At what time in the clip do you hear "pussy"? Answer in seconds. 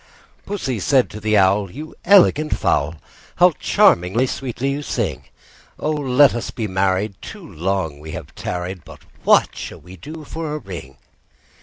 0.47-0.79